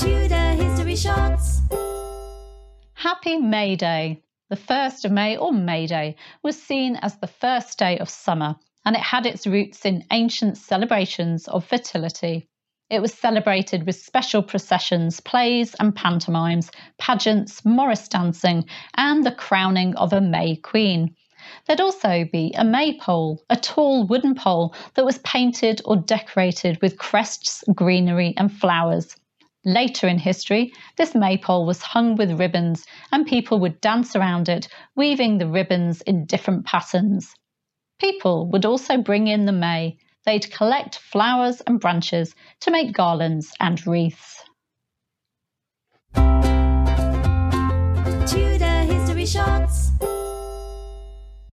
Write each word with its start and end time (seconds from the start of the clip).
History 0.00 0.94
Shots. 0.94 1.60
Happy 2.94 3.36
May 3.36 3.74
Day. 3.74 4.22
The 4.48 4.56
1st 4.56 5.06
of 5.06 5.10
May, 5.10 5.36
or 5.36 5.52
May 5.52 5.88
Day, 5.88 6.14
was 6.44 6.62
seen 6.62 6.94
as 7.02 7.16
the 7.16 7.26
first 7.26 7.80
day 7.80 7.98
of 7.98 8.08
summer, 8.08 8.54
and 8.84 8.94
it 8.94 9.02
had 9.02 9.26
its 9.26 9.44
roots 9.44 9.84
in 9.84 10.04
ancient 10.12 10.56
celebrations 10.56 11.48
of 11.48 11.64
fertility. 11.64 12.48
It 12.88 13.00
was 13.00 13.12
celebrated 13.12 13.86
with 13.86 13.96
special 13.96 14.40
processions, 14.40 15.18
plays 15.18 15.74
and 15.80 15.92
pantomimes, 15.96 16.70
pageants, 16.98 17.64
morris 17.64 18.06
dancing, 18.06 18.66
and 18.96 19.26
the 19.26 19.32
crowning 19.32 19.96
of 19.96 20.12
a 20.12 20.20
May 20.20 20.54
Queen. 20.56 21.16
There'd 21.66 21.80
also 21.80 22.24
be 22.30 22.54
a 22.56 22.64
maypole, 22.64 23.42
a 23.50 23.56
tall 23.56 24.06
wooden 24.06 24.36
pole 24.36 24.76
that 24.94 25.04
was 25.04 25.18
painted 25.18 25.82
or 25.84 25.96
decorated 25.96 26.80
with 26.80 26.98
crests, 26.98 27.64
greenery, 27.74 28.32
and 28.36 28.52
flowers. 28.52 29.16
Later 29.64 30.06
in 30.06 30.18
history, 30.18 30.72
this 30.96 31.14
maypole 31.14 31.66
was 31.66 31.82
hung 31.82 32.14
with 32.16 32.38
ribbons, 32.38 32.86
and 33.10 33.26
people 33.26 33.58
would 33.60 33.80
dance 33.80 34.14
around 34.14 34.48
it, 34.48 34.68
weaving 34.94 35.38
the 35.38 35.48
ribbons 35.48 36.00
in 36.02 36.26
different 36.26 36.64
patterns. 36.64 37.34
People 37.98 38.48
would 38.50 38.64
also 38.64 38.98
bring 38.98 39.26
in 39.26 39.46
the 39.46 39.52
May. 39.52 39.98
They'd 40.24 40.50
collect 40.52 40.98
flowers 40.98 41.60
and 41.62 41.80
branches 41.80 42.34
to 42.60 42.70
make 42.70 42.92
garlands 42.92 43.52
and 43.58 43.84
wreaths. 43.86 44.44
Tudor 48.26 48.82
History 48.84 49.26
Shots. 49.26 49.90